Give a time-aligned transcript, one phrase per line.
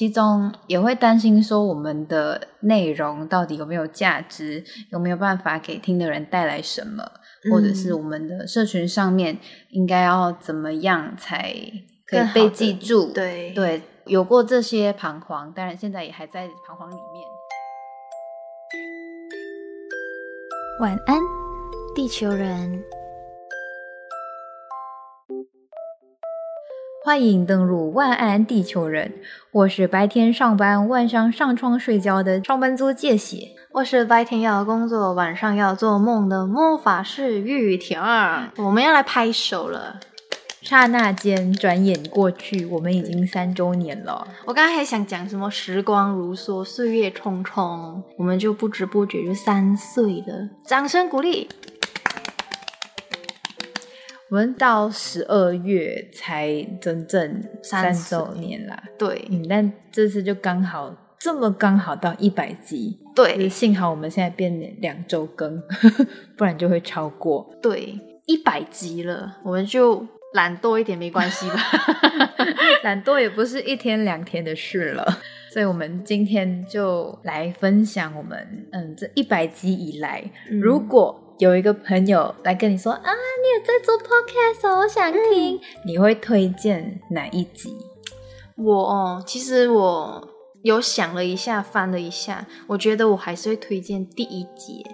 [0.00, 7.04] 其中也会担心说我们的内容到底有没有价值，有没有办法给听的人带来什么，
[7.52, 9.36] 或者是我们的社群上面
[9.68, 11.54] 应该要怎么样才
[12.06, 13.12] 可以被记住？
[13.12, 17.28] 对对，有过这些彷徨，当然现在也还在彷徨里面。
[20.80, 21.20] 晚安，
[21.94, 22.82] 地球人。
[27.02, 29.14] 欢迎登录万安地球人，
[29.52, 38.50] 我是白天上班晚上上床睡觉的上班族借血，我是白天要工作晚上要做梦的魔法师玉婷儿。
[38.58, 39.98] 我们要来拍手了，
[40.60, 44.28] 刹那间转眼过去，我们已经三周年了。
[44.44, 51.48] 我刚才还想讲什么时光如梭，岁月匆匆，我们就不知不觉就三岁了，掌声鼓励。
[54.30, 65.60] 我们到十二月才整整三周年啦，对，嗯，但这次就刚好这么刚好到一百集，对，幸好我们现在变两周更，
[66.38, 71.56] 不然就会超过，对，一百集了，我们就懒惰一点没关系吧，
[72.84, 75.04] 懒惰也不是一天两天的事了，
[75.52, 78.38] 所以我们今天就来分享我们
[78.70, 81.26] 嗯这一百集以来，如果。
[81.40, 87.74] 有一个朋友来跟你说啊，你有在做 podcast，我想听，你会推荐哪一集？
[88.56, 90.28] 我哦，其实我
[90.62, 94.84] 有想了一下，翻了一下，我觉得我还是会推荐第一集，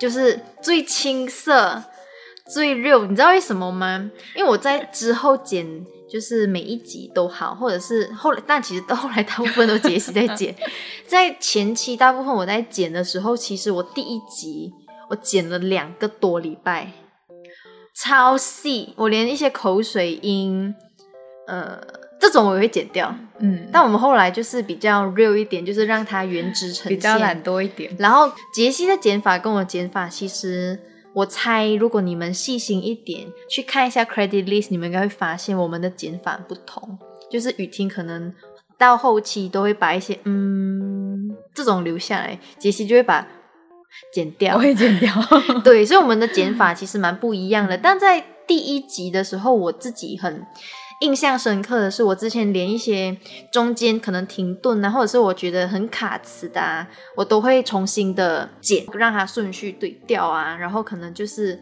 [0.00, 1.84] 就是最青涩、
[2.50, 3.04] 最肉。
[3.04, 4.10] 你知道为什么吗？
[4.34, 10.56] 因为我在之后剪，就是每一集都好，或者是后来，但其实到后来大部分都杰西 在剪。
[11.06, 14.72] 在前期大部分我在剪的时候，其实我第一集。
[15.10, 16.92] 我剪了两个多礼拜，
[17.94, 20.74] 超细，我连一些口水音，
[21.46, 21.80] 呃，
[22.20, 23.14] 这种我也会剪掉。
[23.38, 27.94] 嗯，但我们后来就是比较 real 一点，就是让它原汁呈现，比较懒多一点。
[27.98, 30.78] 然后杰西的剪法跟我剪法，其实
[31.14, 36.98] 我猜，如果你们细心一点去看一下 credit list，你们应该会发现我们的剪法不同。
[37.30, 38.34] 就是雨婷可能
[38.76, 43.26] 到后期都会把一些嗯这种留下来，杰西就会把。
[44.12, 45.12] 剪掉，我会剪掉。
[45.64, 47.76] 对，所以我们的剪法其实蛮不一样的。
[47.76, 50.46] 但在第一集的时候，我自己很
[51.00, 53.16] 印象深刻的是，我之前连一些
[53.52, 60.56] 中间可能停顿啊，或者是我觉得很卡词的，啊，我都会重新的剪，让它顺序对调啊。
[60.56, 61.60] 然后可能就是，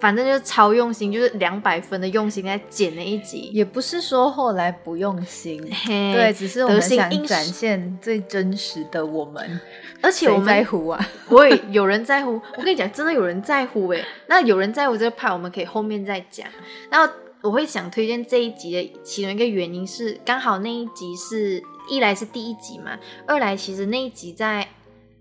[0.00, 3.50] 反正就是超用心，就是两百分的用心在剪那一集。
[3.52, 9.60] 也不是说后来不用心，对，只是我们想展现最真实的我们。
[10.00, 12.40] 而且我们在乎啊，我也有人在乎。
[12.56, 14.00] 我跟你讲，真的有人在乎哎。
[14.28, 16.46] 那有人在乎这个派，我们可以后面再讲。
[16.88, 24.68] 然后我会想推荐这一集的其中一个原因是，刚好那一集是一来是第一集嘛，二来其实那一集在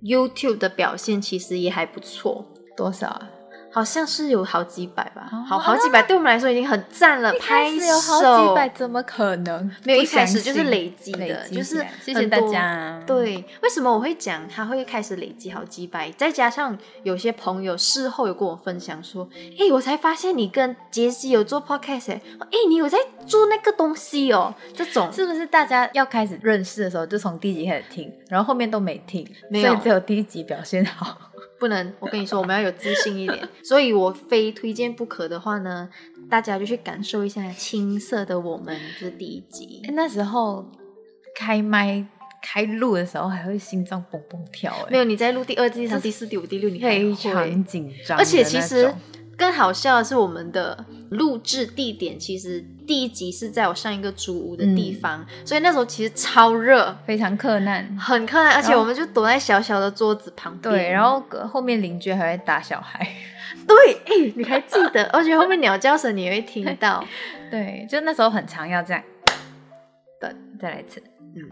[0.03, 2.45] YouTube 的表现其实也还不错。
[2.75, 3.29] 多少啊？
[3.72, 7.31] 好像是有好几百吧，好好几百，对我们来说已经很赞了。
[7.33, 9.69] 拍手有好几百，怎么可能？
[9.83, 13.01] 没有一开始就是累积的，就是谢谢大家。
[13.06, 16.11] 对，为什么我会讲他会开始累积好几百？
[16.11, 19.27] 再加上有些朋友事后有跟我分享说
[19.59, 31.17] ：“哎，我才发现你跟杰西有做 podcast，哎，你有在做那个东西哦。”这种是不是大家要开始认识的时候就从第一集开始听，然后后面都没听，所以只有第一集表现好？
[31.59, 33.47] 不能，我跟你说，我们要有自信一点。
[33.63, 35.90] 所以我非推荐不可的话呢，
[36.29, 39.81] 大家就去感受一下青涩的我们，就是第一集。
[39.94, 40.69] 那时候
[41.35, 42.06] 开麦
[42.41, 44.72] 开录的时候，还会心脏蹦蹦跳。
[44.85, 48.18] 哎，没有，你在录第二、第三、第四、第五、第六，你非常紧张。
[48.18, 48.94] 而且其实
[49.38, 52.66] 更好笑的是，我们的录制地点其实。
[52.87, 60.73] 第一集是在我上一个租屋的地方，所以那时候其实超热，非常困难，很困难，而且我们就躲在小小的桌子旁边。
[60.73, 63.05] 对，然后后面邻居还会打小孩。
[63.67, 65.03] 对，哎，你还记得？
[65.11, 67.03] 而且后面鸟叫声你也会听到。
[67.51, 69.03] 对，就那时候很常要这样。
[70.21, 71.03] 等，再来一次。
[71.35, 71.43] 嗯，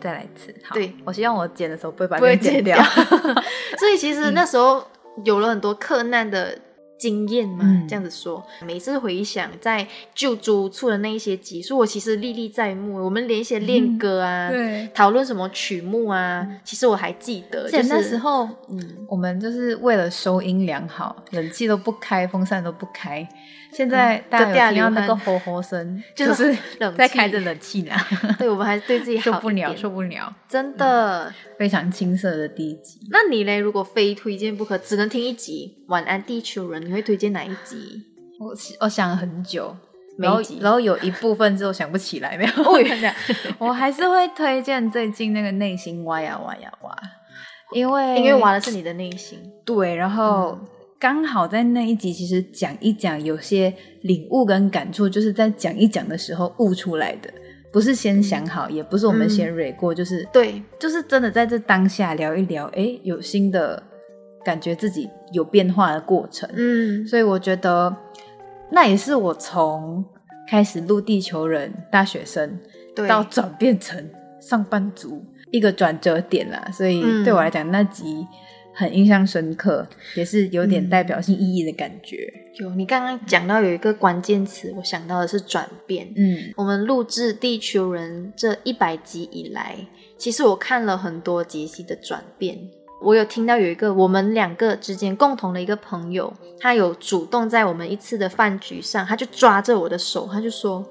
[0.00, 0.52] 再来一次。
[0.64, 2.76] 好，对我希望我剪的时候不会把不会剪掉。
[3.78, 4.84] 所以其实那时候
[5.24, 6.58] 有了很多困难的。
[6.98, 13.04] 经验嘛，这样子说，每次回想在旧租处的那一些集数，我其实历历在目。
[13.04, 17.64] 我们连一些练歌啊，对，讨论什么曲目啊，其实我还记得。
[17.64, 23.28] 而且那时候，嗯，我们就是为了收音良好，冷气都不开，风扇都不开。
[23.76, 26.56] 现在大家有听到那个吼吼声， 就是
[26.96, 27.94] 在开着冷气呢。
[28.38, 32.98] 对，我们还是对自己受不了，受不了，真的非常青涩的第一集。
[33.10, 33.58] 那你嘞？
[33.58, 38.02] 如果非推荐不可，只能听一集《晚安地球人》，你会推荐哪一集？
[38.40, 39.76] 我我想了很久，
[40.18, 42.52] 然后每一集然后有一部分之后想不起来，没有。
[42.64, 46.96] 我我还是会推荐最近那个内心挖呀挖呀挖，
[47.74, 49.38] 因为因为挖的是你的内心。
[49.66, 50.58] 对，然后
[50.98, 53.72] 刚好在那一集，其实讲一讲有些
[54.02, 57.30] 领悟跟感触，就是在讲一讲的时候悟出来的，
[57.70, 63.82] 不是先想好，也不是我们先蕊过，就是对，就是真的在这当下聊一聊，哎，有新的
[64.44, 66.48] 感觉，自己有变化的过程。
[66.54, 67.94] 嗯所以我觉得
[68.70, 70.04] 那也是我从
[70.48, 72.58] 开始录地球人大学生
[72.94, 74.02] 对，到转变成
[74.40, 76.70] 上班族一个转折点啦。
[76.72, 78.26] 所以嗯对我来讲，那集
[78.76, 82.30] 很印象深刻，也是有点代表性意义的感觉。
[82.60, 86.06] 有你刚刚讲到有一个关键词，我想到的是转变。
[86.14, 89.76] 嗯我们录制《地球人》这一百集以来，
[90.18, 92.58] 其实我看了很多杰西的转变。
[93.02, 100.82] 我有听到有一个我们两个之间共同的一个朋友，他有主动在我们一次的饭局上，他就抓着我的手，他就说：“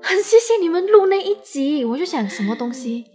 [0.00, 3.06] 很谢谢你们录那一集。”我就想什么东西？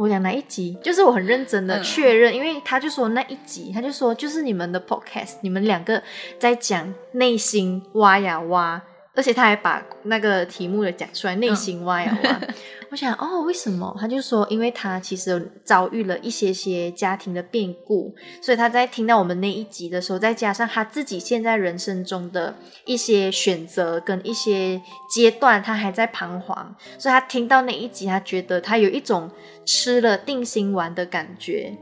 [0.00, 0.76] 我讲哪一集？
[0.82, 6.02] 就是我很认真的确认，因为他就说那一集，他就说就是你们的 podcast，你们两个
[6.38, 8.82] 在讲内心挖呀挖，
[9.14, 12.40] 而且他还把那个题目也讲出来，内心挖呀挖。
[12.90, 13.96] 我想哦，为什么？
[14.00, 18.12] 他就说，因为他其实遭遇了一些些家庭的变故，
[18.42, 29.30] 所以他在听到我们那一集的时候，再加上他自己现在人生中的一些选择跟一些阶段，他还在彷徨，所以他听到那一集，他觉得他有一种
[29.64, 31.76] 吃了定心丸的感觉。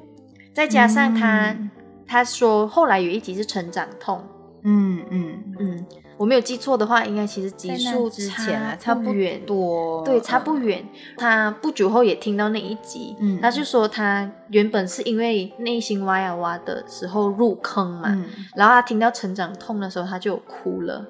[0.55, 1.71] 再加上他，嗯
[2.07, 4.23] 他说后来有一集是成长痛，
[4.65, 5.87] 嗯嗯，嗯，
[6.19, 9.41] 我没有记错的话，应该其实集数之前啊，差不不远。
[9.47, 10.85] 多，对，差不远。
[11.17, 18.27] 他不久后也听到那一集，嗯他就说他原本是因为内心挖呀挖的时候入坑嘛，嗯
[18.57, 21.07] 然后他听到成长痛的时候，他就哭了。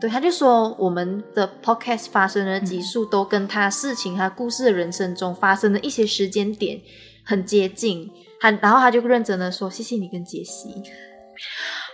[0.00, 6.80] 对，他就说我们的 podcast 发生的集数都跟他事情、他故事的人生中发生的一些时间点
[7.24, 8.10] 很接近。
[8.40, 10.82] 他然后他就认真的说：“谢谢你跟杰西。”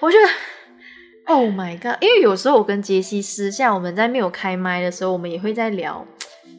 [0.01, 0.25] 我觉得。
[1.31, 1.97] Oh my god！
[2.01, 6.05] 因为有时候我跟杰西私下我们在没有开麦的时候，我们也会在聊。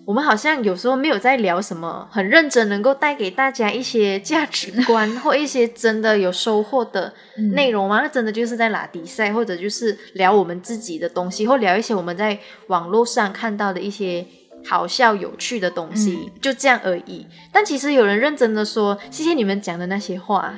[0.06, 8.00] 我们好像有时候没有在聊什么很认真，能够带给大家一些价值观 或一些真的有收获的嗯内容吗？
[8.02, 14.26] 那真的就是在拉比赛，或者就是聊我们自己的东西，或聊一些我们在网络上看到的一些
[14.66, 17.28] 好笑有趣的东西，就这样而已。
[17.52, 20.56] 但其实有人认真的说，谢谢你们讲的那些话，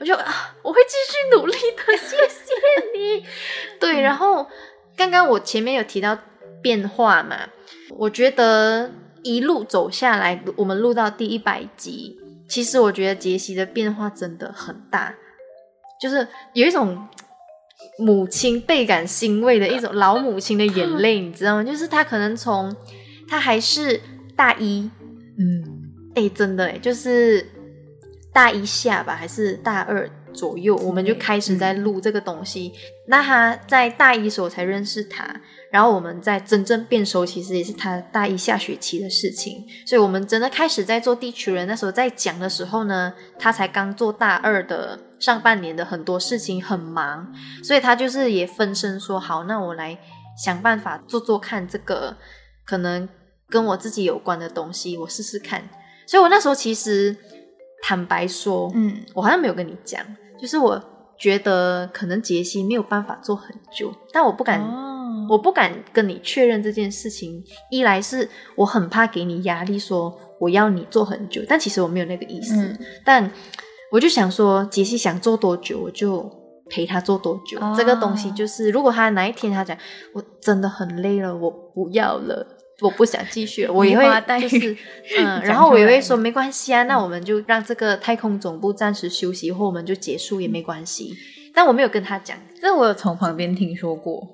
[0.00, 3.22] 我就啊，我会继续努力的，谢谢你。
[3.78, 4.46] 对，然后
[4.96, 6.18] 刚刚我前面有提到
[6.62, 7.36] 变化嘛，
[7.90, 8.90] 我觉得
[9.22, 12.16] 一路走下来，我们录到第一百集，
[12.48, 15.14] 其实我觉得杰西的变化真的很大，
[16.00, 17.06] 就是有一种
[17.98, 21.62] 母亲倍感欣慰的一种老母亲的眼泪，你知道吗？
[21.62, 22.74] 就是她可能从
[23.28, 24.00] 她还是
[24.34, 24.90] 大一，
[25.38, 25.82] 嗯
[26.14, 27.46] 哎，真的哎，就是
[28.32, 32.72] 大一下吧，还是大二左右，我们就开始在录这个东西。
[33.08, 35.28] 那他在大一时候才认识他，
[35.72, 39.66] 然后我们在真正变熟，其实也是他大一下学期的事情。
[39.84, 47.34] 所以我们真的开始在做地球人，那时候在讲的时候呢，他才刚做大二的上半年的很多事情很忙，
[47.64, 49.98] 所以他就是也分身说好，那我来
[50.42, 52.16] 想办法做做看这个
[52.64, 53.08] 可能
[53.48, 55.68] 跟我自己有关的东西，我试试看。
[56.06, 57.16] 所以我那时候其实
[57.82, 60.00] 坦白说，嗯我好像没有跟你讲，
[60.38, 60.82] 就是我
[61.18, 67.42] 觉得可能杰西没有办法做很久，但我不敢，哦，我不敢跟你确认这件事情。
[67.70, 72.54] 一来是我很怕给你压力，说我要你做很久，但其实我没有那个意思。
[72.54, 73.30] 嗯但
[73.92, 76.30] 我就想说，杰西想做多久，我就
[76.70, 77.58] 陪他做多久。
[77.60, 79.76] 哦这个东西就是，如果他哪一天他讲
[80.14, 82.46] 我真的很累了，我不要了。
[82.80, 84.04] 我不想继续了，我也会
[84.40, 84.76] 就是
[85.18, 91.14] 嗯， 然后我也会说没关系啊，那我们就让这个太空总部暂时休息，或我们就结束也没关系。
[91.52, 94.26] 但我没有跟他讲，这我有从旁边听说过，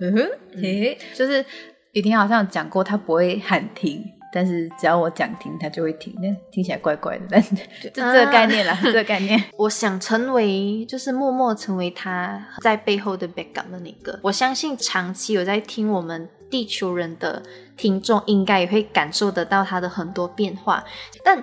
[0.00, 1.44] 嗯哼，嘿，就是
[1.92, 6.14] 雨婷好像有讲过，他不会喊停，但是只要我讲停，他就会停。
[6.20, 9.42] 那听起来怪怪的，但是就这个概念啦，这个概念。
[9.56, 14.20] 我想成为就是默默成为他在背后的 backup 的那个。
[14.22, 17.42] 我相信长期有在听我们地球人的
[17.78, 20.84] 听众，应该也会感受得到他的很多变化。
[21.24, 21.42] 但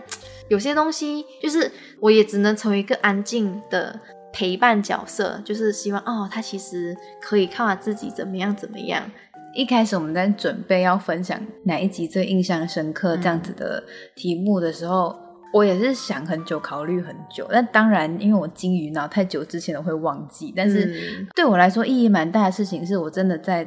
[0.49, 3.99] 有些东西，就是我也只能成为一个安静的
[4.31, 9.09] 陪伴角色，就是希望哦，他其实可以靠他自己怎么样怎么样。
[9.55, 13.81] 一开始我们在准备要分享哪一集最印象深刻这样子的
[14.13, 15.15] 题目的时候，
[15.53, 17.47] 我也是想很久，考虑很久。
[17.49, 23.65] 但当然，因为我金鱼脑太久之前我会忘记，但是嗯对我来说意义蛮大的事情，是我真的在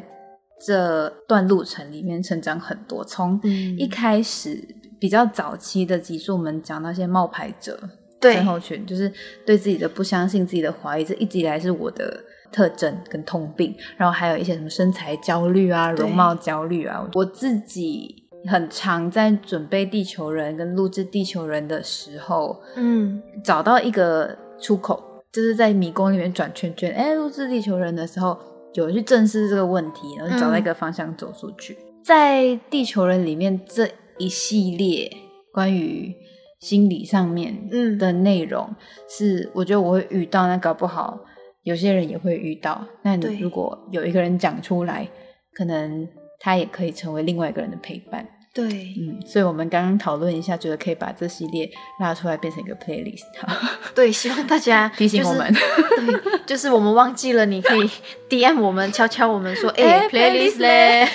[0.60, 3.04] 这段路程里面成长很多。
[3.04, 3.40] 从
[3.78, 4.62] 一开始
[4.98, 7.78] 比较早期的集数，我们讲那些冒牌者、
[8.20, 9.12] 对后群，就是
[9.46, 13.74] 对自己的不相信、自己的怀疑，这一直以来是我的特征跟通病。
[13.96, 18.14] 然后还有一些什么身材焦虑啊、容貌焦虑啊，我自己
[18.46, 25.04] 很常在准备《地球人》跟录制《地球人》的时候，嗯，找到一个出口。
[25.30, 28.36] 就是在迷宫里面转圈圈，哎，录制地球人的时候，
[28.78, 31.76] 有去正视这个问题，然后找到一个方向走出去。
[32.04, 35.10] 在地球人里面这一系列
[35.52, 36.14] 关于
[36.60, 37.68] 心理上面
[37.98, 38.74] 的内容，
[39.08, 41.18] 是我觉得我会遇到，那搞不好
[41.64, 42.86] 有些人也会遇到。
[43.02, 45.08] 那你如果有一个人讲出来，
[45.52, 46.08] 可能
[46.38, 48.26] 他也可以成为另外一个人的陪伴。
[48.58, 53.22] 对，嗯，所以我们刚刚讨论一下，觉得可以把这系列拉出来变成一个 playlist。
[53.94, 57.88] 对，希望大家 提醒我们，对，就是我们忘记了，你可以
[58.28, 61.08] DM 我们，敲敲我们说，哎，playlist 嘞。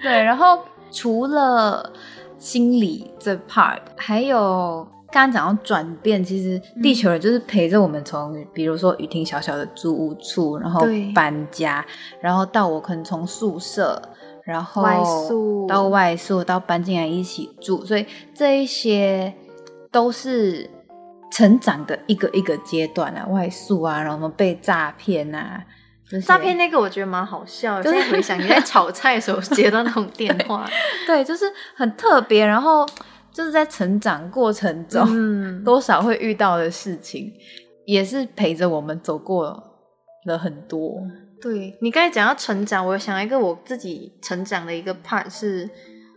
[0.00, 0.60] 对，然后
[0.92, 1.92] 除了
[2.38, 11.84] 心理这 part，还有刚刚讲到转变，其实地球人就是陪着我们从，比如说雨婷小小的租屋处，然后搬家，
[12.20, 14.00] 然后到我可能从宿舍。
[14.50, 14.82] 然后
[15.68, 18.04] 到外宿，到搬进来一起住，所以
[18.34, 19.32] 这一些
[19.92, 20.68] 都是
[21.30, 23.24] 成长的一个一个阶段啊。
[23.28, 25.64] 外宿啊，然后被诈骗啊，
[26.26, 27.80] 诈骗那个我觉得蛮好笑。
[27.80, 30.68] 就是回想你在炒菜的时候 接到那种电话，
[31.06, 31.44] 对，就是
[31.76, 32.44] 很特别。
[32.44, 32.84] 然后
[33.32, 37.32] 就是在成长过程中，多少会遇到的事情，
[37.86, 39.44] 也是陪着我们走过
[40.26, 41.00] 了很多。
[41.40, 45.68] 对你刚才讲到成长，我想一个我自己成长的一个 part 是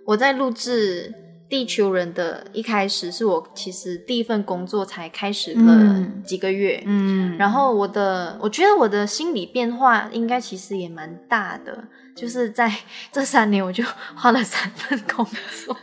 [0.06, 1.13] 我在录制
[1.50, 12.74] 《地球人》的一开始，是我其实第一份工作才开始了几个月，嗯，然后我的我觉得我的心理变化应该其实也蛮大的，就是在
[13.13, 13.84] 这三年我就
[14.15, 15.25] 换了三份工
[15.63, 15.77] 作，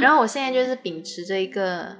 [0.00, 1.96] 然后我现在就是秉持着一个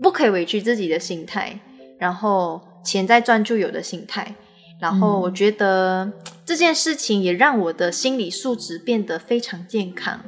[0.00, 1.60] 不可以委屈自己的心态，
[1.98, 4.34] 然后钱在赚就有的心态。
[4.80, 6.12] 然后我觉得
[6.44, 10.20] 这件事情也让我的心理素质变得非常健康，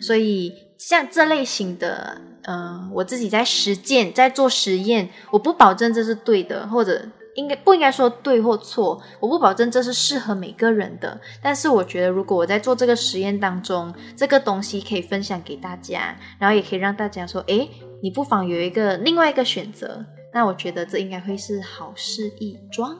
[0.00, 11.20] 所以像这类型的，呃，我自己在实践，在做实验，我不保证这是对的，或者应该不应该说对或错，我不保证这是适合每个人的。
[11.42, 17.68] 但是我觉得，如果我在做这个实验当中，这个东西可以分享给大家，然后也可以让大家说，诶，
[18.02, 22.98] 你不妨有一个另外一个选择，那我觉得这应该会是好事一桩，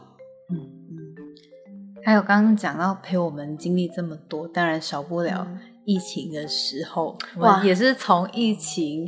[0.52, 0.77] 嗯。
[2.08, 5.46] 还有刚刚讲到陪我们经历这么多，当然少不了
[5.84, 9.06] 疫情的时候，哇，也是从疫情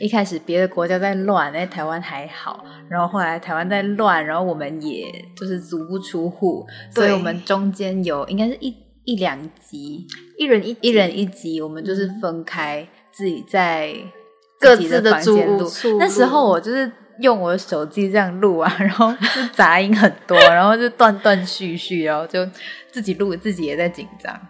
[0.00, 10.04] 一开始，别的国家在乱，哎，台湾还好，然后后来台湾在乱，然后我们也就是足不出户，所以我们中间有应该是一一两集，
[10.36, 13.94] 一人一一人一集，我们就是分开自己在
[14.58, 16.90] 各自的房间录，那时候我就是。
[17.20, 22.46] 用我的手机这样录啊，然后就杂音很多，然后就断断续续，然后就
[22.90, 24.40] 自己录，自己也在紧张。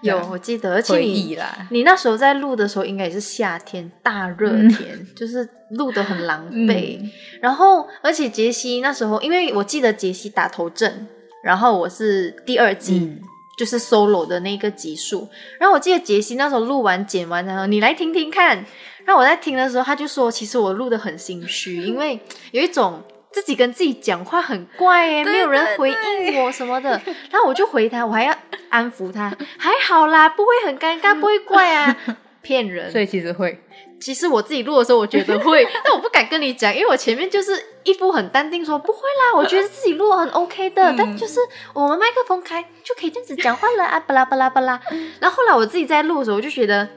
[0.00, 1.38] 有，我记得，而且你
[1.70, 6.98] 你那时候在录的时候，应该也是夏天大热天，就是录的很狼狈。
[7.40, 11.06] 然后，而且杰西那时候，因为我记得杰西打头阵，
[11.44, 13.20] 然后我是第二集，
[13.56, 15.28] 就是 solo 的那个集数。
[15.58, 18.64] 然后我记得杰西那时候录完剪完然后，你来听听看。
[19.04, 22.18] 然后我在听的时候，他就说：“其实我录的很心虚，因为
[22.50, 27.00] 有一种自己跟自己讲话很怪哎，没有人回应我什么的。
[27.30, 28.36] 然后我就回他，我还要
[28.68, 31.96] 安抚他，还好啦，不会很尴尬，不会怪啊，
[32.46, 32.90] 骗人。
[32.92, 33.58] 所以其实会，
[34.00, 37.50] 其实我自己录的时候，我觉得会， 但我不敢跟你讲，因为我前面就是
[37.82, 41.40] 一副很淡定说不会啦， 我觉得自己录很 OK 的，但就是
[41.74, 44.80] 我们麦克风开就可以这样子讲话了啊，巴拉巴拉巴拉。
[45.20, 46.88] 然后后来我自己在录的时候，我就觉得。”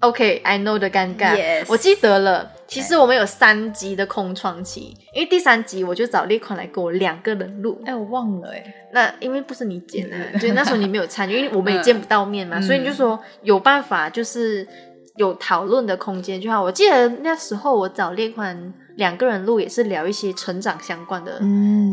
[0.00, 2.50] OK，I know 的尴尬，我记得了。
[2.66, 7.80] 其实我们有三集的空窗期，因为第三集我就找列款来跟我两个人录。
[7.84, 8.64] 哎，我忘了哎。
[8.92, 14.66] 那因为不是你剪的，对，那时候你没有参与，因为我们也见不到面嘛， 所以你就说有办法，就是
[15.16, 16.62] 有讨论的空间就好。
[16.62, 21.40] 我记得那时候我找列款两个人录，也是聊一些成长相关的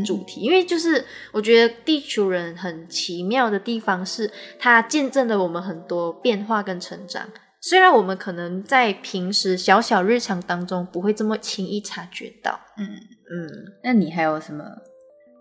[0.06, 7.28] 主题，因为就是我觉得地球人很奇妙的地方是，它见证了我们很多变化跟成长。
[7.70, 12.88] 虽然我们可能在平时小小日常当中不会这么轻易察觉到，嗯。
[13.30, 13.50] 嗯，
[13.84, 14.64] 那你还有什么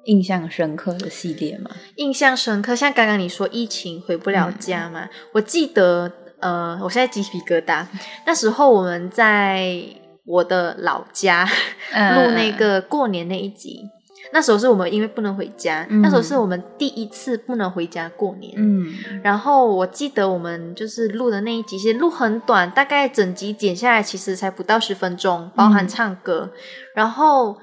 [0.06, 1.70] 印象深刻的系列吗？
[1.94, 7.86] 印象深刻，像刚刚你说疫情回不了家嘛，我记得，呃，我现在鸡皮疙瘩。
[8.26, 9.80] 那时候我们在
[10.24, 13.82] 我的老家录那个过年那一集，
[14.32, 18.52] 那时候是我们因为不能回家，嗯那时候是我们第一次不能回家过年。
[18.56, 18.92] 嗯，
[19.22, 26.50] 然后我记得我们就是录的那一集，其实录很短，大概整集剪下来其实才不到十分钟，包含嗯唱歌。
[26.94, 27.56] 然后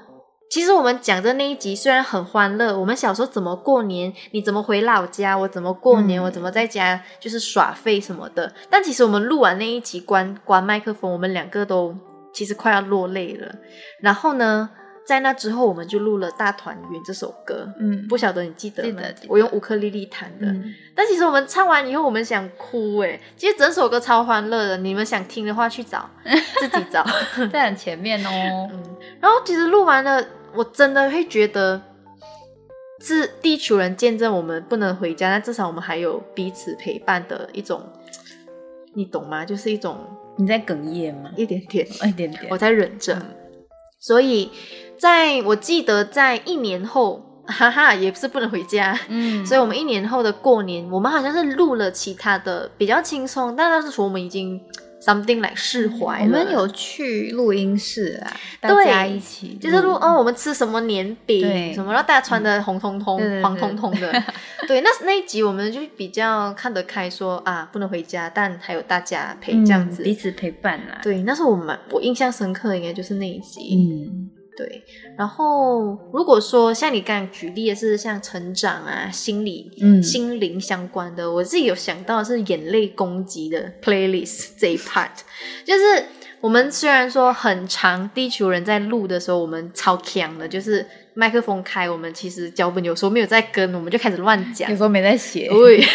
[0.49, 8.53] 其实我们讲的那一集虽然很欢乐，我们小时候怎么过年，你怎么回老家，我怎么过年，嗯我怎么在家就是耍废什么的。
[8.69, 11.95] 但其实我们录完那一集关关麦克风，我们两个都
[12.33, 13.55] 其实快要落泪了。
[13.99, 14.69] 然后呢，
[15.05, 17.67] 在那之后我们就录了《大团圆》这首歌。
[17.77, 20.47] 嗯不晓得你记得吗我用乌克丽丽弹的。
[20.47, 23.19] 嗯但其实我们唱完以后，我们想哭哎。
[23.35, 26.09] 其实整首歌超欢乐的，你们想听的话去找，
[26.59, 27.05] 自己找。
[27.51, 28.29] 在很前面哦。
[28.71, 28.83] 嗯，
[29.19, 31.81] 然后其实录完了，我真的会觉得
[33.01, 37.81] 是地球人见证我们不能回家，但至少我们还有彼此陪伴的一种，
[38.93, 39.43] 你懂吗？
[39.43, 39.97] 就是一种
[40.37, 41.31] 你在哽咽吗？
[41.35, 42.57] 一点点，一点点我。
[42.57, 43.19] 在忍着。
[43.99, 44.51] 所以，
[45.03, 48.97] 在我记得在一年后， 哈哈，也是不能回家。
[49.09, 54.61] 嗯所以我们一年后的过年，我们好像是录了其他的比较轻松，但那时候我们已经
[55.05, 56.25] something 来释怀了。
[56.25, 58.31] 我们有去录音室啊，
[58.61, 64.23] 大对家一起就是录哦，我们吃什么年饼什么，然后大家穿的红彤彤黄彤彤的。
[64.65, 70.01] 对，那那一集我们就比较看得开说，啊，不能回家，但还有大家陪这样子。
[70.01, 73.75] 嗯彼此陪伴啊。，对，那是我们我印象深刻的，应该就是那一集。
[73.75, 74.22] 嗯
[74.55, 74.83] 对，
[75.17, 85.09] 然后如果说像你刚刚举例的是像成长啊、心理、嗯心灵相关的，我自己有想到的是眼泪攻击的 playlist 这一 part，
[85.65, 86.05] 就是
[86.39, 95.47] 我们虽然说很长，地球人在录的时候我们超强的，就是麦克风开，我们其实脚本有时候没有在跟，我们就开始乱讲有，时候没在写。
[95.49, 95.83] 对。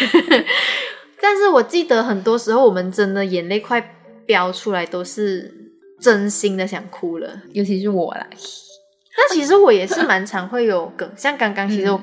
[1.21, 5.53] 但是我记得很多时候我们真的眼泪快飙出来，都是
[5.99, 7.29] 真心的想哭了。
[7.53, 12.01] 尤其是我啦，但其实我也是蛮常会有梗， 像刚刚其实我、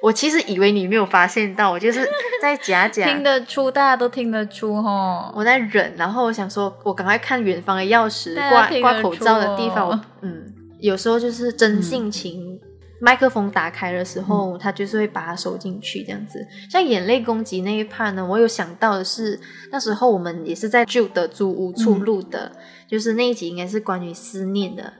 [0.00, 2.08] 我其实以为你没有发现到，我就是
[2.40, 5.32] 在假假听得出，大家都听得出哦。
[5.36, 10.44] 我在忍，然后我想说，我赶快看远方的钥匙挂挂口罩的地方，嗯，
[10.80, 12.58] 有时候就是真性情。
[13.00, 16.46] 麦克风打开的时候，他就是会把它收进去，这样子。
[16.70, 19.38] 像眼泪攻击那一 part 呢，我有想到的是，
[19.70, 22.52] 那时候我们也是在旧的租屋处录的，
[22.88, 24.92] 就是那一集应该是关于思念的，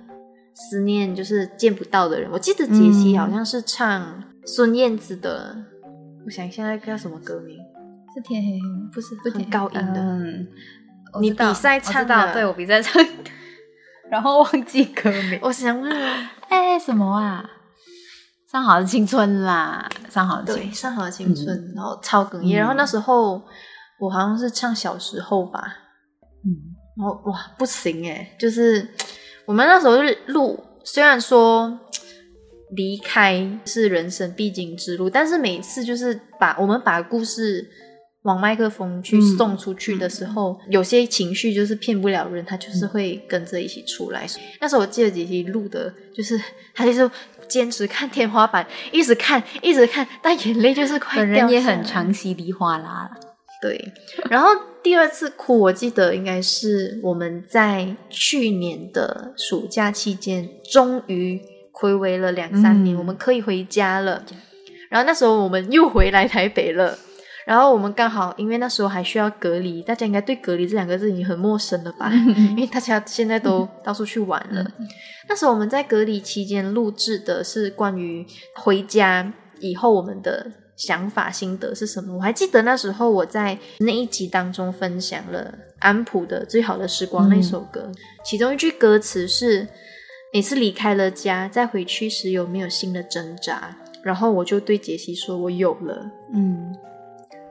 [0.54, 2.28] 思念就是见不到的人。
[2.32, 5.56] 我记得杰西嗯好像是唱孙燕姿的，
[6.26, 7.56] 我想一下那个叫什么歌名，
[8.14, 8.90] 是天黑黑吗？
[8.92, 10.46] 不是不很高音的，嗯，
[11.20, 13.10] 你比赛唱的对我比赛唱的，
[14.10, 15.38] 然后忘记歌名。
[15.42, 15.90] 我想问，
[16.50, 17.48] 哎，什么啊？
[18.54, 20.74] 上好的青春啦，上好的对，青春。
[20.74, 22.58] 上好的青春，然后超哽咽，嗯。
[22.60, 23.42] 然后那时候
[23.98, 25.60] 我好像是唱小时候吧，
[26.44, 26.54] 嗯。
[26.96, 28.88] 然后哇不行哎，就是
[29.44, 31.80] 我们那时候是录，虽然说
[32.76, 37.68] 离开是人生必经之路，但是每次就是把我们把故事
[38.22, 44.24] 往麦克风去嗯送出去的时候，有些情绪就是骗不了人，他就是会跟着一起出来。
[44.60, 46.40] 那时候我记得姐姐录的，就是
[46.72, 47.10] 他就是
[47.48, 53.10] 坚持看天花板，一直看， 一直看，但眼泪就是快本人也很常稀里哗啦啦。
[53.62, 53.92] 对，
[54.28, 54.50] 然后
[54.82, 61.40] 第二次哭，我记得应该是我们在去年的暑假期间，终于
[61.72, 64.22] 暌违了两三年，嗯我们可以回家了。
[64.90, 66.98] 然后那时候我们又回来台北了。
[67.46, 72.10] 然后我们刚好，因为那时候还需要隔离，大家应该对“隔离”这两个字已经很陌生了吧？
[72.50, 74.66] 因为大家现在都到处去玩了。
[75.28, 78.26] 那时候我们在隔离期间录制的是关于
[78.56, 82.16] 回家以后我们的想法心得是什么。
[82.16, 87.90] 我还记得那时候我在那一集当中分享了安普的《最好的时光》那首歌，
[88.24, 89.68] 其中一句歌词是
[90.32, 96.74] ：“每次离开了家，再回去时有没有新的挣扎？”然后我就对杰西说：“我有了。”嗯，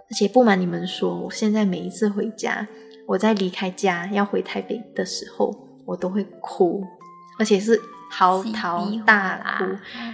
[0.10, 2.68] 而且不瞒你们说，我现在每一次回家，
[3.08, 5.54] 我在离开家要回台北的时候，
[5.86, 6.84] 我都会哭，
[7.40, 7.80] 而且是
[8.12, 9.66] 嚎啕大哭。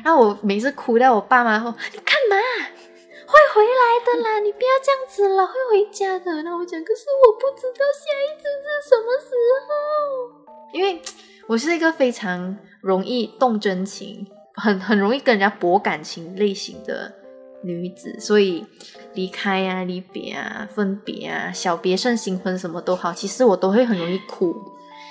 [0.03, 2.37] 然后我每次哭到我爸妈后：“你干嘛？
[3.25, 9.29] 会回来的啦，你不要这样子了，会回家的。”然后我讲：“可是我不知道下一次是什么时
[9.67, 9.69] 候，
[10.73, 11.01] 因为
[11.47, 14.25] 我是一个非常容易动真情、
[14.55, 17.13] 很很容易跟人家博感情类型的
[17.63, 18.65] 女子，所以
[19.13, 24.55] 离开啊、离别啊、分别啊、小别胜新婚什么都好，其实我都会很容易哭。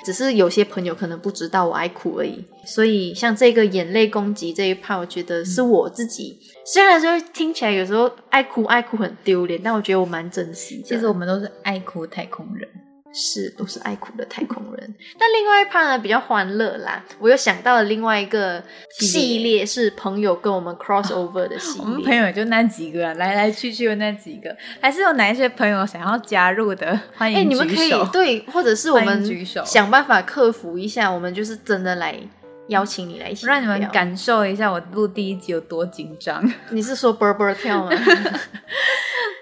[0.05, 6.39] 只是有些朋友可能不知道我爱哭而已，所以像这个眼泪攻击这一 part，我觉得是我自己。
[6.65, 10.83] 虽然说听起来有时候爱哭爱哭很丢脸，但我觉得我蛮珍惜的。
[10.85, 12.67] 其实我们都是爱哭太空人。
[13.13, 14.95] 是都是爱哭的太空人。
[15.19, 21.81] 但另外一趴呢比较欢乐啦，我又想到了另外一个系列是朋友跟我们 crossover 的系列。
[21.85, 26.99] 我们朋友也就那几个，来来去去的那几个，还是有哪一些朋友想要加入的？
[27.17, 32.15] 欢迎哎，你们可以对，或者是 我们举手想办法克服一下，我们就是真的来
[32.69, 36.45] 邀请你来一起，让你们感受一下我录第一集有多紧张。
[36.71, 37.91] 你是说啵啵跳吗？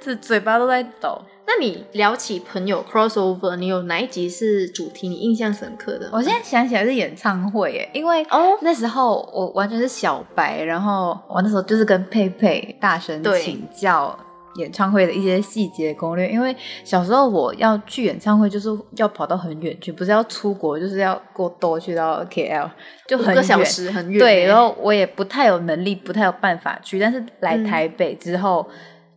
[0.00, 1.20] 这嘴巴都在抖。
[1.48, 6.10] 那你聊起朋友 crossover，你有哪一集是主题你印象深刻的？
[6.12, 14.18] 我现在想起来是演唱会耶，因为哦那时候我完全是小白，然后我那时候就是跟佩佩大声请教
[14.56, 16.28] 演唱会的一些细节攻略。
[16.28, 22.68] 因为小时候我要去演唱会，就是要跑到很远去，不是要出国，就是要过多去到 KL，
[23.06, 24.18] 就很个小时很远。
[24.18, 26.98] 对，然后我也不太有能力，不太有办法去。
[26.98, 28.66] 但是来台北之后。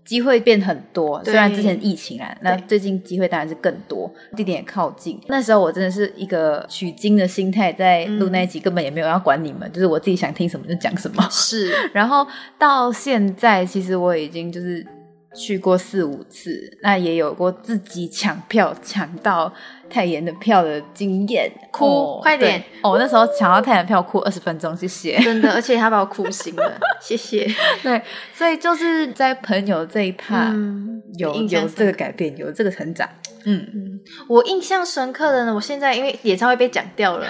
[0.10, 5.22] 机会变很多，虽然之前疫情啊，那最近机会当然是更多，地点也靠近。
[5.28, 11.28] 那时候我真的是一个取经的心态，在录那一集，根本也没有要管你们，就是我自己想听什么就讲什么。
[11.30, 12.26] 是， 然后
[12.58, 14.84] 到现在，其实我已经就是。
[15.36, 19.54] 去过四五次，那也有过自己抢票抢到
[19.88, 22.98] 泰妍的票的经验，哭快点哦！
[22.98, 27.48] 那时候抢到泰妍票哭二十分钟，谢谢，真的，而且他把我哭醒了，谢谢。
[27.84, 28.02] 对，
[28.34, 30.52] 所以就是在朋友这一趴
[31.18, 33.08] 有有这个改变，有这个成长。
[33.46, 37.28] 嗯嗯，我印象深刻的呢，我现在因为演唱会被讲掉了，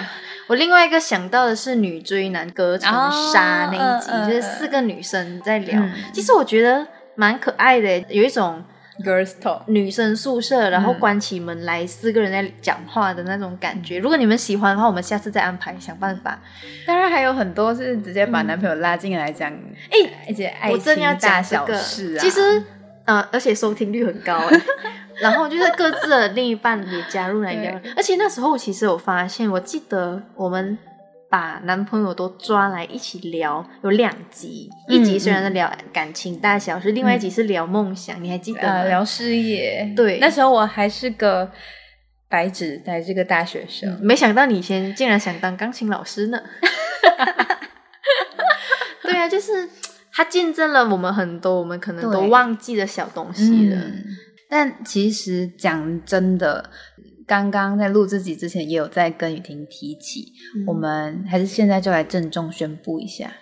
[0.48, 2.90] 我另外一个想到的是女追男隔层
[3.32, 5.82] 纱那一集，就是四个女生在聊。
[6.14, 6.86] 其实我觉得。
[7.20, 8.64] 蛮可爱的，有一种
[9.04, 13.98] girls talk 女生宿舍，然后关起门来四个人在讲话的那种感觉。
[13.98, 16.38] 如果你们喜欢的话，我们下次再安排，想办法。
[16.86, 19.52] 当然还有很多是直接把男朋友拉进来讲，
[19.90, 22.20] 哎，而且爱情大小事啊。
[22.22, 22.64] 其实，
[23.04, 24.60] 呃，而且收听率很高哎。
[25.20, 30.78] 然后就是各自的另一半也加入来聊， 而且那时候其实我发现，我记得我们。
[31.30, 38.82] 把男朋友都抓来一起聊，有两集，一集虽然是聊感情大小事，另外一集是聊梦想，你还记得吗？
[38.84, 39.92] 聊事业。
[39.96, 41.48] 对，那时候我还是个
[42.28, 46.42] 白纸，还是个大学生，没想到你先竟然想当钢琴老师呢。
[49.02, 49.68] 对啊，就是
[50.12, 53.80] 他见证了我们很多我们可能都忘记的小东西了。
[54.48, 56.68] 但其实讲真的。
[57.30, 60.32] 刚刚在录自己之前，也有在跟雨婷提起，
[60.66, 63.32] 我们还是现在就来郑重宣布一下，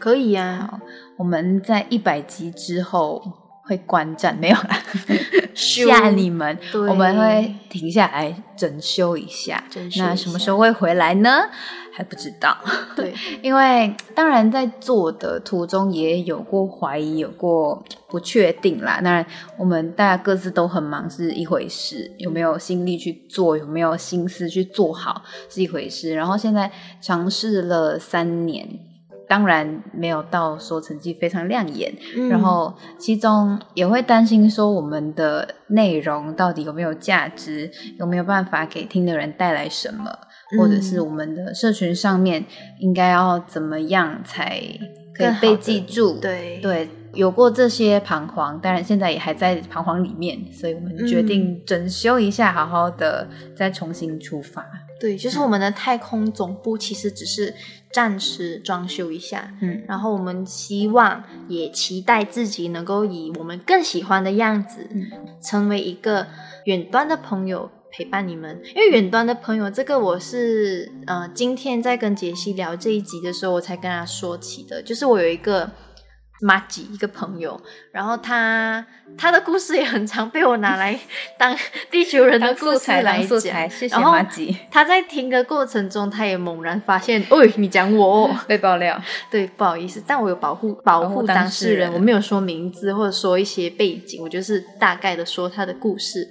[0.00, 0.66] 可以呀。
[0.68, 0.80] 好，
[1.18, 3.22] 我们在一百集之后
[3.64, 4.76] 会观战，没有啦，
[5.54, 9.62] 吓你们，我们会停下来整修一下。
[9.96, 11.30] 那什么时候会回来呢？
[11.94, 12.56] 还不知道，
[12.96, 13.12] 对，
[13.42, 18.98] 因为当然在做的途中也有过怀疑，有过不确定啦。
[19.04, 19.26] 当然，
[19.58, 26.14] 我们大家各自都很忙是一回事，有没有心力去做，有没有心思去做好是一回事。
[26.14, 28.66] 然后现在尝试了三年，
[29.28, 31.92] 当然没有到说成绩非常亮眼，
[32.28, 40.10] 然后其中也会担心说我们的内容到底有没有价值，有没有办法给听的人带来什么。
[40.58, 42.44] 或者是我们的社群上面
[42.78, 44.60] 应该要怎么样才
[45.14, 46.18] 可以被记住？
[46.20, 54.62] 对对，有过这些彷徨，当然现在也还在彷徨里面，所以我们决定整修一下，好好的再重新出发。
[55.00, 57.54] 对，就是我们的太空总部其实只是
[57.92, 64.88] 暂时装修一下，嗯，然后我们希望也期待自己能够以我们更喜欢的样子，
[65.42, 66.26] 成为一个
[66.64, 67.70] 远端的朋友。
[67.94, 75.70] 陪伴你们，因为远端的朋友，这个我是呃，今天在跟杰西聊这一集的时候，我才跟他说起的，就是我有一个
[76.42, 77.58] 马吉一个朋友，
[77.92, 78.84] 然后他
[79.16, 80.98] 他的故事也很常被我拿来
[81.38, 81.56] 当
[81.90, 84.56] 地球人的故事来讲，谢谢马吉。
[84.70, 89.00] 他在听的过程中，他也猛然发现，哦，你讲我 被爆料，
[89.30, 96.28] 对，不好意思，但我有保护保护当事人，我没有说名字或者说一些背景，我就是大概的说他的故事，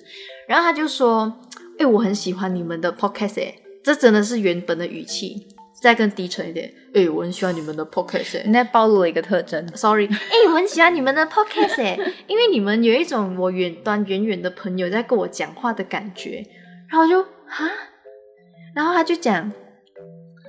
[0.47, 1.39] 然后他就说。
[1.79, 5.47] 哎，我很喜欢你们的 podcast，哎，这真的是原本的语气，
[5.81, 6.71] 再更低沉一点。
[6.93, 9.67] 哎，我很喜欢你们的 podcast，你在暴露了一个特征。
[9.75, 16.45] Sorry，哎，我很喜欢你们的 podcast，哎，因为你们有一种我远端远远的朋友在跟我讲话的感觉。
[16.87, 17.69] 然后就啊，
[18.75, 19.51] 然后他就讲，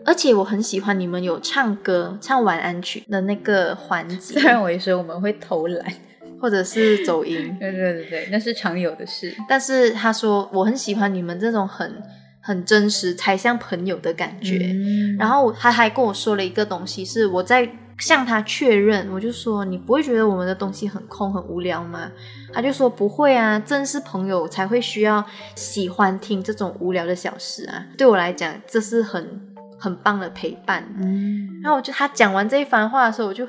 [0.05, 4.39] 而且我很喜欢你们有唱歌、唱晚安曲的那个环节。
[4.39, 5.93] 虽然我也说我们会偷懒。
[6.41, 9.33] 或者是走音， 对对对对，那是常有的事。
[9.49, 12.03] 但是他说我很喜欢你们这种很
[12.43, 14.75] 很真实、才像朋友的感觉。
[15.19, 17.67] 然后他还跟我说了一个东西，是我在
[17.99, 22.11] 向他确认，我就说你不会觉得我们的东西很空很无聊吗？
[22.53, 25.25] 他就说不会啊，正是朋友才会需要
[25.55, 27.87] 喜欢听这种无聊的小事啊。
[27.97, 29.41] 对我来讲，这是很
[29.79, 30.85] 很棒的陪伴。
[30.99, 33.47] 嗯，然后我就他讲完这一番话的时候，我就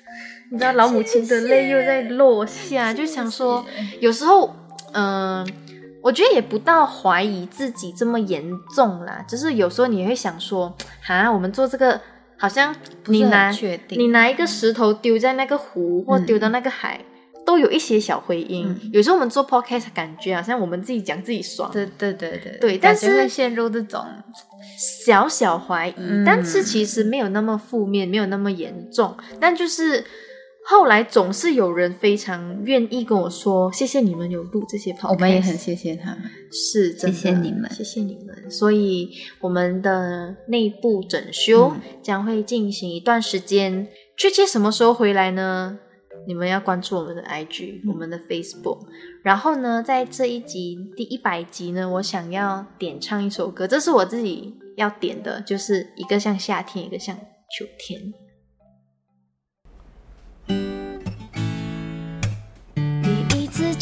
[0.52, 3.64] 你知道老母亲的泪又在落下，就想说
[4.00, 4.54] 有时候，
[4.92, 5.44] 嗯、
[6.04, 8.44] 我觉得也不到怀疑自己这么严
[8.76, 10.76] 重啦，就是有时候你会想说，
[11.08, 11.98] 啊，我们做这个
[12.36, 17.00] 好像你拿确定，你拿一个石头丢在那个湖或嗯丢到那个海，
[17.46, 18.66] 都有一些小回音。
[18.68, 24.04] 嗯有时候我们做 podcast 感觉好像我们自己讲自己爽，对对对对对但是觉会陷入这种
[24.78, 29.16] 小小怀疑，嗯但是其实没有那么负面，没有那么严重。
[29.40, 30.04] 但就是
[30.66, 36.22] 后来总是有人非常愿意跟我说，谢谢你们有录这些 podcast，我们也很谢谢他们。
[36.50, 38.50] 是真的谢谢你们谢谢你们。
[38.50, 45.78] 所以我们的内部整修嗯将会进行一段时间，确切什么时候回来呢？
[46.26, 48.86] 你们要关注我们的 IG，、嗯我们的 Facebook。
[49.22, 58.00] 然后呢，在这一集第一百集呢，我想要点唱一首歌，这是我自己要点的，就是一个像夏天，一个像秋天。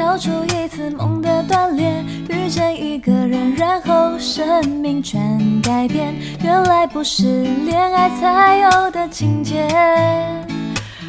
[0.00, 6.14] 逃出一次梦的断裂，遇见一个人，然后生命全改变。
[6.42, 9.68] 原来不是恋爱才有的情节。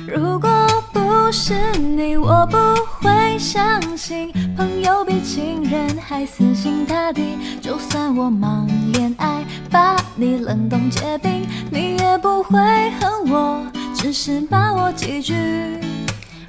[0.06, 0.50] 如果
[0.92, 2.58] 不是你，我不
[3.00, 7.38] 会相信朋友比情人还死心塌地。
[7.62, 12.60] 就算我忙恋爱，把你冷冻结冰，你也不会
[13.00, 15.34] 恨我，只是骂我几句。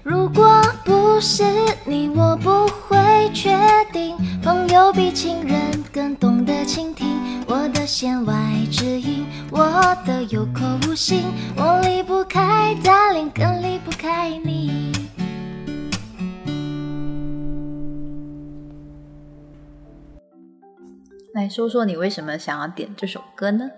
[0.05, 1.45] 如果不是
[1.87, 3.57] 你，我不会确
[3.93, 4.17] 定。
[4.43, 7.07] 朋友比情人更懂得倾听
[7.47, 8.35] 我的弦外
[8.69, 9.65] 之音，我
[10.05, 11.23] 的有口无心。
[11.57, 14.91] 我离不开 darling，更离不开你。
[21.33, 23.71] 来说说你为什么想要点这首歌呢？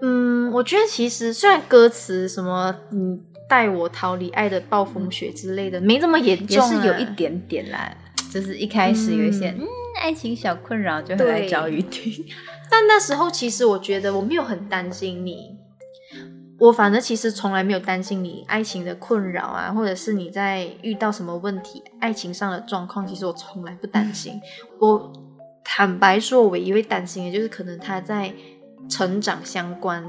[0.00, 7.96] 嗯，我觉得其实虽然歌词什么嗯带我逃离爱的暴风雪之类的没这么严重、啊，是有一点点啦，
[8.30, 9.66] 就是一开始有一些嗯嗯
[10.02, 12.12] 爱情小困扰就会来找雨婷。
[12.70, 15.56] 但那时候其实我觉得我没有很担心你，
[16.60, 24.38] 我反正其实从来没有担心你爱情的困扰啊，或者是你在遇到什么问题、爱情上的状况，其实我从来不担心。
[24.78, 25.10] 我
[25.64, 28.32] 坦白说，我唯一会担心的就是可能他在
[28.90, 30.04] 成长相关。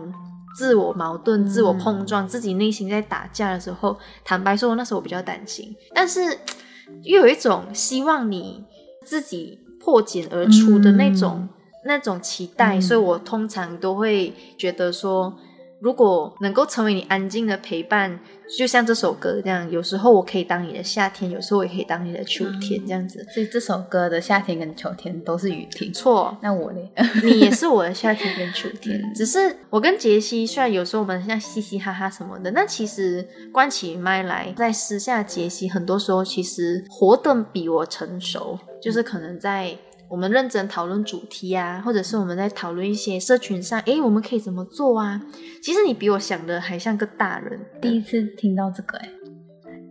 [0.56, 6.40] 自我矛盾、自我碰撞、自己内心在打架的时候，坦白说，那时候我比较担心，但是
[7.04, 8.64] 又有一种希望你
[9.06, 11.48] 自己破茧而出的那种、
[11.86, 12.82] 那种期待，嗯。
[12.82, 15.38] 所以我通常都会觉得说，
[15.82, 18.20] 如果能够成为你安静的陪伴，
[18.58, 23.26] 就像这首歌这样，有时候我可以当你的夏天，有时候我也可以当你的秋天，这样子。
[23.34, 25.94] 所以这首歌的夏天跟秋天都是雨停。
[25.94, 26.80] 错，那我呢？
[27.24, 39.78] 你也是我的夏天跟秋天， 嗯只是我跟杰西虽然有时候我们像嘻嘻哈哈什么的，但其实关起麦来，在私下杰西很多时候其实活得比我成熟，就是可能在
[40.10, 45.22] 我们认真讨论主题啊，或者是我们在讨论一些社群上，诶，我们可以怎么做啊？
[45.62, 49.10] 其实你比我想的还像个大人，第一次听到这个、哎，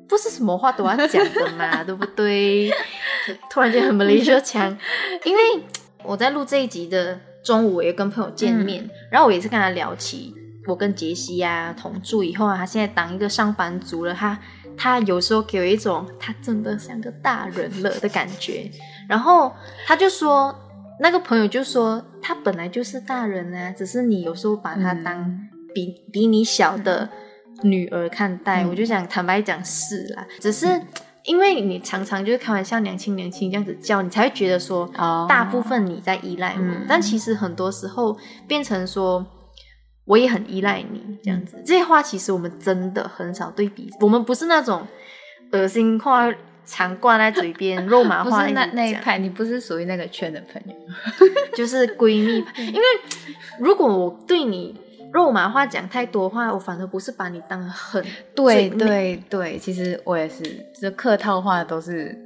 [0.09, 2.69] 不是什么话都要讲的嘛， 对不对？
[3.49, 4.77] 突然间很 Malaysia 腔，
[5.25, 5.43] 因为
[6.03, 10.35] 我在录这一集的中午，我也跟朋友见面，然后我也是跟他聊起
[10.69, 14.39] 我跟杰西啊同住以后啊，他现在当一个上班族了，他
[14.77, 18.71] 他有时候给我一种他真的像个大人了的感觉，
[19.09, 19.53] 然后
[19.87, 20.55] 他就说。
[21.01, 27.09] 那个朋友就说，他本来就是大人啊，只是你有时候把他当嗯比、比你小的
[27.63, 28.65] 女儿看待。
[28.65, 30.67] 嗯我就想坦白讲是啦，只是
[31.23, 39.25] 因为你常常就是开玩笑娘亲娘亲这样子叫，你才会觉得说，哦大部分你在依赖我，嗯但其实很多时候变成说。
[40.09, 43.91] 我也很依赖你，这样子，这些话其实我们真的很少对比。
[44.01, 44.87] 我们不是那种
[45.53, 46.33] 恶心话
[46.65, 50.75] 常挂在嘴边、肉麻不话那那一派，你不是属于那个圈的朋友。
[51.55, 52.63] 就是闺蜜派。
[52.63, 52.83] 因为
[53.61, 54.75] 如果我对你
[55.13, 58.03] 肉麻话讲太多话，我反而不是把你当很
[58.35, 60.43] 对最对对，其实我也是，
[60.81, 62.17] 这客套话都是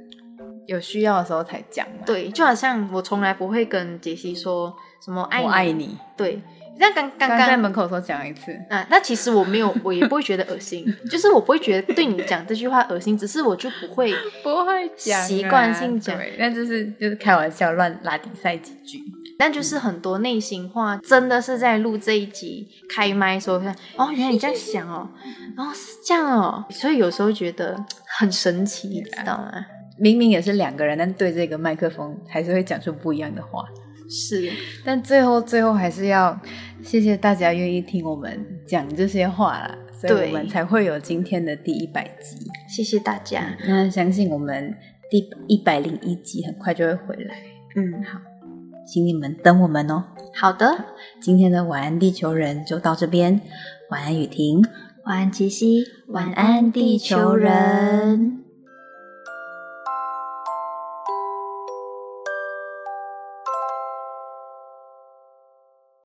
[0.67, 5.97] 有需要的时候才讲嘛。，对，就好像我从来不会跟杰西说什么爱你，我爱你。
[6.17, 6.41] 对，
[6.77, 18.99] 像刚刚刚刚在门口的时候讲一次，啊，那其实我没有， 我也不会觉得恶心，就是我不会觉得对你讲这句话恶心，只是我就不会不会讲啊习惯性讲对，但就是就是开玩笑乱拉底赛几句。
[19.35, 25.09] 但就是很多内心话，真的是在录这一集开麦的时候，看哦，原来你这样想哦，
[25.57, 27.75] 哦是这样哦，所以有时候觉得
[28.19, 29.51] 很神奇，你知道吗？
[29.97, 33.65] 明明也是两个人，但对这个麦克风还是会讲出不一样的话。
[34.13, 34.51] 是，
[34.85, 36.39] 但最后最后还是要
[36.83, 42.47] 谢谢大家愿意听我们讲这些话啦，所以我们才会有今天的第一百集。
[42.69, 43.57] 谢谢大家。
[43.67, 44.71] 那相信我们
[45.09, 47.35] 第一百零一集很快就会回来，
[47.75, 48.19] 嗯，好，
[48.85, 50.03] 请你们等我们哦。
[50.35, 50.85] 好的，
[51.19, 53.41] 今天的晚安地球人就到这边，
[53.89, 54.63] 晚安雨婷。
[55.05, 55.83] 晚安，杰西。
[56.09, 58.42] 晚安，地球人。